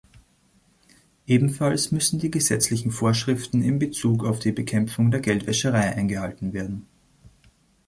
[1.27, 6.87] Ebenfalls müssen die gesetzlichen Vorschriften in Bezug auf die Bekämpfung der Geldwäscherei eingehalten werden.